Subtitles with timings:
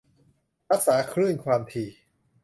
[0.69, 1.89] รักษาคลื่นความถี่